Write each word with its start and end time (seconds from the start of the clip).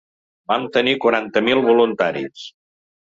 Vam 0.51 0.63
tenir 0.77 0.95
quaranta 1.05 1.45
mil 1.49 1.61
voluntaris. 1.67 2.49